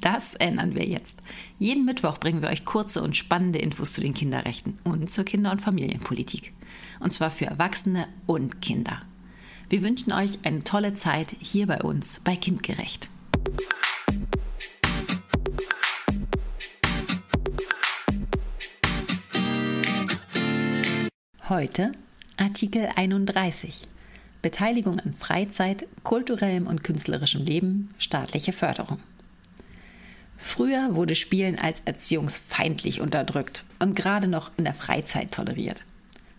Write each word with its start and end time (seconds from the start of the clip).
Das 0.00 0.34
ändern 0.34 0.74
wir 0.74 0.84
jetzt. 0.84 1.18
Jeden 1.58 1.84
Mittwoch 1.84 2.18
bringen 2.18 2.42
wir 2.42 2.48
euch 2.48 2.64
kurze 2.64 3.02
und 3.02 3.16
spannende 3.16 3.60
Infos 3.60 3.92
zu 3.92 4.00
den 4.00 4.14
Kinderrechten 4.14 4.76
und 4.82 5.10
zur 5.10 5.24
Kinder- 5.24 5.52
und 5.52 5.62
Familienpolitik. 5.62 6.52
Und 7.00 7.12
zwar 7.12 7.30
für 7.30 7.46
Erwachsene 7.46 8.08
und 8.26 8.60
Kinder. 8.60 9.00
Wir 9.68 9.82
wünschen 9.82 10.12
euch 10.12 10.38
eine 10.42 10.64
tolle 10.64 10.94
Zeit 10.94 11.28
hier 11.38 11.66
bei 11.66 11.80
uns 11.80 12.20
bei 12.24 12.34
Kindgerecht. 12.34 13.08
Heute 21.48 21.92
Artikel 22.36 22.88
31. 22.96 23.86
Beteiligung 24.42 24.98
an 24.98 25.14
Freizeit, 25.14 25.86
kulturellem 26.02 26.66
und 26.66 26.82
künstlerischem 26.82 27.42
Leben, 27.44 27.94
staatliche 27.98 28.52
Förderung. 28.52 28.98
Früher 30.46 30.94
wurde 30.94 31.14
Spielen 31.14 31.58
als 31.58 31.80
erziehungsfeindlich 31.86 33.00
unterdrückt 33.00 33.64
und 33.80 33.96
gerade 33.96 34.28
noch 34.28 34.52
in 34.58 34.64
der 34.64 34.74
Freizeit 34.74 35.32
toleriert. 35.32 35.82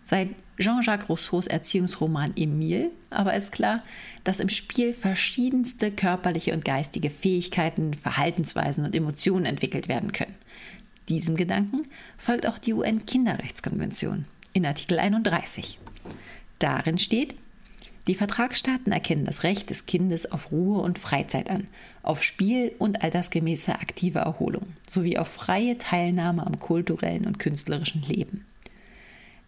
Seit 0.06 0.30
Jean-Jacques 0.58 1.10
Rousseaus 1.10 1.48
Erziehungsroman 1.48 2.32
Emile 2.38 2.92
aber 3.10 3.34
ist 3.34 3.52
klar, 3.52 3.84
dass 4.24 4.40
im 4.40 4.48
Spiel 4.48 4.94
verschiedenste 4.94 5.92
körperliche 5.92 6.54
und 6.54 6.64
geistige 6.64 7.10
Fähigkeiten, 7.10 7.96
Verhaltensweisen 7.96 8.86
und 8.86 8.96
Emotionen 8.96 9.46
entwickelt 9.46 9.90
werden 9.90 10.12
können. 10.12 10.36
Diesem 11.10 11.36
Gedanken 11.36 11.82
folgt 12.16 12.48
auch 12.48 12.60
die 12.60 12.74
UN-Kinderrechtskonvention 12.74 14.26
in 14.54 14.68
Artikel 14.68 15.00
31. 15.00 15.80
Darin 16.60 17.00
steht, 17.00 17.36
die 18.08 18.16
Vertragsstaaten 18.16 18.92
erkennen 18.92 19.26
das 19.26 19.44
Recht 19.44 19.72
des 19.72 19.88
Kindes 19.88 20.32
auf 20.32 20.52
Ruhe 20.52 20.80
und 20.80 21.00
Freizeit 21.00 21.50
an, 21.50 21.68
auf 22.04 22.22
Spiel 22.22 22.74
und 22.78 23.04
altersgemäße 23.04 23.74
aktive 23.74 24.20
Erholung 24.20 24.68
sowie 24.88 25.18
auf 25.18 25.28
freie 25.28 25.80
Teilnahme 25.80 26.46
am 26.46 26.60
kulturellen 26.60 27.26
und 27.26 27.40
künstlerischen 27.40 28.04
Leben. 28.04 28.46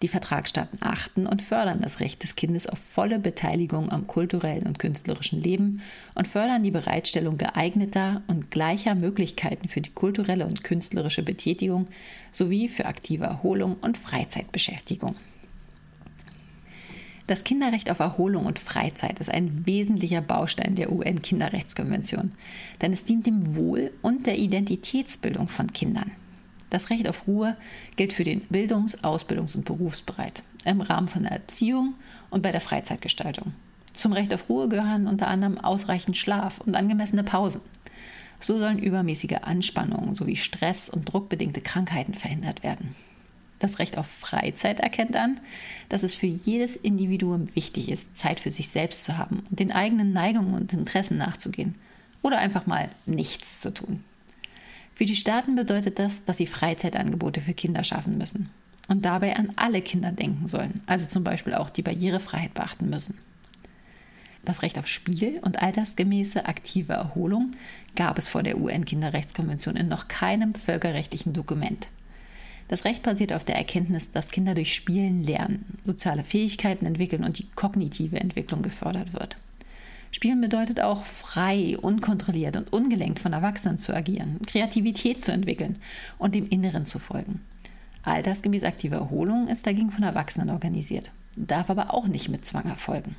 Die 0.03 0.07
Vertragsstaaten 0.07 0.77
achten 0.81 1.25
und 1.25 1.41
fördern 1.41 1.81
das 1.81 1.99
Recht 1.99 2.21
des 2.21 2.35
Kindes 2.35 2.67
auf 2.67 2.77
volle 2.77 3.17
Beteiligung 3.17 3.91
am 3.91 4.05
kulturellen 4.05 4.67
und 4.67 4.77
künstlerischen 4.77 5.41
Leben 5.41 5.81
und 6.13 6.27
fördern 6.27 6.61
die 6.61 6.71
Bereitstellung 6.71 7.37
geeigneter 7.37 8.21
und 8.27 8.51
gleicher 8.51 8.93
Möglichkeiten 8.93 9.67
für 9.67 9.81
die 9.81 9.89
kulturelle 9.89 10.45
und 10.45 10.63
künstlerische 10.63 11.23
Betätigung 11.23 11.85
sowie 12.31 12.69
für 12.69 12.85
aktive 12.85 13.25
Erholung 13.25 13.77
und 13.81 13.97
Freizeitbeschäftigung. 13.97 15.15
Das 17.27 17.43
Kinderrecht 17.43 17.91
auf 17.91 17.99
Erholung 17.99 18.45
und 18.45 18.57
Freizeit 18.57 19.19
ist 19.19 19.29
ein 19.29 19.65
wesentlicher 19.65 20.21
Baustein 20.21 20.75
der 20.75 20.93
UN-Kinderrechtskonvention, 20.93 22.31
denn 22.81 22.93
es 22.93 23.03
dient 23.03 23.27
dem 23.27 23.55
Wohl 23.57 23.91
und 24.01 24.25
der 24.25 24.37
Identitätsbildung 24.37 25.49
von 25.49 25.73
Kindern. 25.73 26.11
Das 26.69 26.89
Recht 26.89 27.07
auf 27.07 27.27
Ruhe 27.27 27.57
gilt 27.97 28.13
für 28.13 28.23
den 28.23 28.41
Bildungs-, 28.49 29.03
Ausbildungs- 29.03 29.57
und 29.57 29.65
Berufsbereit 29.65 30.43
im 30.63 30.79
Rahmen 30.79 31.09
von 31.09 31.23
der 31.23 31.33
Erziehung 31.33 31.95
und 32.29 32.43
bei 32.43 32.53
der 32.53 32.61
Freizeitgestaltung. 32.61 33.53
Zum 33.91 34.13
Recht 34.13 34.33
auf 34.33 34.47
Ruhe 34.47 34.69
gehören 34.69 35.07
unter 35.07 35.27
anderem 35.27 35.57
ausreichend 35.57 36.15
Schlaf 36.15 36.59
und 36.61 36.75
angemessene 36.75 37.23
Pausen. 37.23 37.61
So 38.39 38.57
sollen 38.57 38.79
übermäßige 38.79 39.39
Anspannungen 39.41 40.15
sowie 40.15 40.35
Stress 40.37 40.87
und 40.87 41.11
druckbedingte 41.11 41.59
Krankheiten 41.59 42.13
verhindert 42.13 42.63
werden. 42.63 42.95
Das 43.59 43.79
Recht 43.79 43.97
auf 43.97 44.07
Freizeit 44.07 44.79
erkennt 44.79 45.15
an, 45.15 45.39
dass 45.89 46.03
es 46.03 46.13
für 46.13 46.27
jedes 46.27 46.75
Individuum 46.75 47.53
wichtig 47.55 47.89
ist, 47.89 48.15
Zeit 48.15 48.39
für 48.39 48.51
sich 48.51 48.69
selbst 48.69 49.05
zu 49.05 49.17
haben 49.17 49.43
und 49.49 49.59
den 49.59 49.71
eigenen 49.71 50.13
Neigungen 50.13 50.53
und 50.53 50.73
Interessen 50.73 51.17
nachzugehen 51.17 51.75
oder 52.21 52.37
einfach 52.37 52.67
mal 52.67 52.89
nichts 53.05 53.61
zu 53.61 53.73
tun. 53.73 54.03
Für 54.93 55.05
die 55.05 55.15
Staaten 55.15 55.55
bedeutet 55.55 55.99
das, 55.99 56.23
dass 56.25 56.37
sie 56.37 56.47
Freizeitangebote 56.47 57.41
für 57.41 57.53
Kinder 57.53 57.83
schaffen 57.83 58.17
müssen 58.17 58.49
und 58.87 59.05
dabei 59.05 59.35
an 59.35 59.51
alle 59.55 59.81
Kinder 59.81 60.11
denken 60.11 60.47
sollen, 60.47 60.81
also 60.85 61.05
zum 61.05 61.23
Beispiel 61.23 61.53
auch 61.53 61.69
die 61.69 61.83
Barrierefreiheit 61.83 62.53
beachten 62.53 62.89
müssen. 62.89 63.17
Das 64.45 64.61
Recht 64.61 64.77
auf 64.79 64.87
Spiel 64.87 65.39
und 65.41 65.61
altersgemäße 65.61 66.45
aktive 66.45 66.93
Erholung 66.93 67.51
gab 67.95 68.17
es 68.17 68.29
vor 68.29 68.43
der 68.43 68.57
UN-Kinderrechtskonvention 68.57 69.75
in 69.75 69.89
noch 69.89 70.07
keinem 70.07 70.55
völkerrechtlichen 70.55 71.33
Dokument. 71.33 71.89
Das 72.67 72.83
Recht 72.83 73.03
basiert 73.03 73.31
auf 73.31 73.45
der 73.45 73.55
Erkenntnis, 73.55 74.11
dass 74.11 74.29
Kinder 74.29 74.53
durch 74.53 74.73
Spielen 74.73 75.23
lernen, 75.23 75.77
soziale 75.85 76.23
Fähigkeiten 76.23 76.85
entwickeln 76.85 77.23
und 77.23 77.39
die 77.39 77.47
kognitive 77.55 78.19
Entwicklung 78.19 78.61
gefördert 78.61 79.13
wird. 79.13 79.37
Spielen 80.11 80.41
bedeutet 80.41 80.81
auch 80.81 81.03
frei, 81.05 81.77
unkontrolliert 81.79 82.57
und 82.57 82.71
ungelenkt 82.73 83.19
von 83.19 83.33
Erwachsenen 83.33 83.77
zu 83.77 83.93
agieren, 83.93 84.39
Kreativität 84.45 85.21
zu 85.21 85.31
entwickeln 85.31 85.77
und 86.17 86.35
dem 86.35 86.47
Inneren 86.49 86.85
zu 86.85 86.99
folgen. 86.99 87.41
Altersgemäß 88.03 88.63
aktive 88.63 88.95
Erholung 88.95 89.47
ist 89.47 89.67
dagegen 89.67 89.91
von 89.91 90.03
Erwachsenen 90.03 90.49
organisiert, 90.49 91.11
darf 91.35 91.69
aber 91.69 91.93
auch 91.93 92.07
nicht 92.07 92.29
mit 92.29 92.45
Zwang 92.45 92.65
erfolgen. 92.65 93.15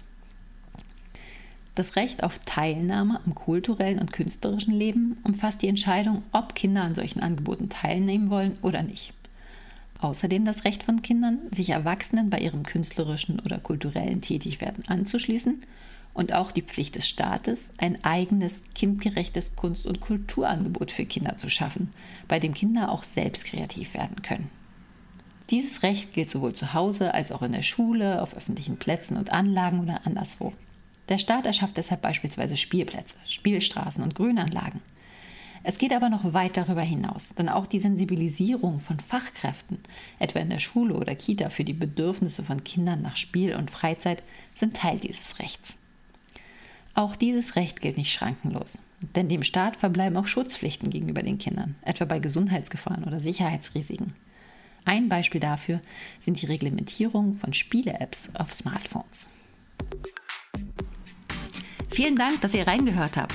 Das 1.75 1.95
Recht 1.95 2.25
auf 2.25 2.41
Teilnahme 2.41 3.21
am 3.25 3.35
kulturellen 3.35 4.01
und 4.01 4.13
künstlerischen 4.13 4.75
Leben 4.75 5.19
umfasst 5.23 5.63
die 5.63 5.69
Entscheidung, 5.69 6.23
ob 6.33 6.55
Kinder 6.55 6.83
an 6.83 6.95
solchen 6.97 7.21
Angeboten 7.21 7.69
teilnehmen 7.69 8.31
wollen 8.31 8.59
oder 8.63 8.83
nicht. 8.83 9.13
Außerdem 10.01 10.45
das 10.45 10.65
Recht 10.65 10.85
von 10.85 11.03
Kindern, 11.03 11.39
sich 11.51 11.71
Erwachsenen 11.71 12.31
bei 12.31 12.39
ihrem 12.39 12.63
künstlerischen 12.63 13.41
oder 13.41 13.59
kulturellen 13.59 14.21
Tätigwerden 14.21 14.87
anzuschließen 14.87 15.61
und 16.15 16.33
auch 16.33 16.53
die 16.53 16.63
Pflicht 16.63 16.95
des 16.95 17.09
Staates, 17.09 17.71
ein 17.79 18.03
eigenes 18.05 18.63
kindgerechtes 18.75 19.57
Kunst- 19.57 19.87
und 19.87 20.01
Kulturangebot 20.01 20.91
für 20.91 21.05
Kinder 21.05 21.37
zu 21.37 21.51
schaffen, 21.51 21.91
bei 22.29 22.39
dem 22.39 22.55
Kinder 22.55 22.93
auch 22.93 23.03
selbst 23.03 23.45
kreativ 23.45 23.95
werden 23.95 24.23
können. 24.23 24.51
Dieses 25.51 25.83
Recht 25.83 26.13
gilt 26.13 26.31
sowohl 26.31 26.53
zu 26.53 26.75
Hause 26.75 27.15
als 27.15 27.33
auch 27.33 27.43
in 27.43 27.53
der 27.53 27.63
Schule, 27.63 28.23
auf 28.23 28.37
öffentlichen 28.37 28.77
Plätzen 28.77 29.17
und 29.17 29.33
Anlagen 29.33 29.81
oder 29.81 30.07
anderswo. 30.07 30.53
Der 31.09 31.19
Staat 31.19 31.47
erschafft 31.47 31.77
deshalb 31.79 32.03
beispielsweise 32.03 32.57
Spielplätze, 32.57 33.17
Spielstraßen 33.27 34.05
und 34.05 34.15
Grünanlagen. 34.15 34.81
Es 35.63 35.79
geht 35.79 35.93
aber 35.93 36.09
noch 36.09 36.33
weit 36.33 36.57
darüber 36.57 36.83
hinaus, 36.83 37.35
denn 37.37 37.49
auch 37.49 37.67
die 37.67 37.81
Sensibilisierung 37.81 38.81
von 38.81 39.01
Fachkräften, 39.01 39.79
etwa 40.19 40.39
in 40.39 40.51
der 40.51 40.61
Schule 40.61 40.95
oder 40.95 41.15
Kita 41.15 41.51
für 41.51 41.65
die 41.65 41.73
Bedürfnisse 41.73 42.43
von 42.43 42.65
Kindern 42.65 43.03
nach 43.03 43.17
Spiel 43.17 43.55
und 43.55 43.71
Freizeit, 43.71 44.23
sind 44.55 44.77
Teil 44.77 44.99
dieses 44.99 45.39
Rechts. 45.39 45.77
Auch 46.95 47.17
dieses 47.17 47.57
Recht 47.57 47.81
gilt 47.81 47.97
nicht 47.97 48.13
schrankenlos, 48.13 48.79
denn 49.15 49.29
dem 49.29 49.43
Staat 49.43 49.77
verbleiben 49.77 50.17
auch 50.17 50.27
Schutzpflichten 50.27 50.91
gegenüber 50.91 51.23
den 51.23 51.39
Kindern, 51.39 51.77
etwa 51.83 52.05
bei 52.05 52.19
Gesundheitsgefahren 52.19 53.05
oder 53.05 53.21
Sicherheitsrisiken. 53.21 54.15
Ein 54.85 55.09
Beispiel 55.09 55.41
dafür 55.41 55.81
sind 56.21 56.41
die 56.41 56.47
Reglementierung 56.47 57.35
von 57.35 57.53
Spiele-Apps 57.53 58.31
auf 58.35 58.53
Smartphones. 58.53 59.29
Vielen 61.91 62.17
Dank, 62.17 62.41
dass 62.41 62.55
ihr 62.55 62.67
reingehört 62.67 63.17
habt. 63.17 63.35